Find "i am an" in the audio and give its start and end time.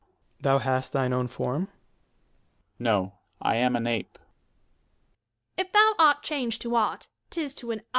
3.39-3.85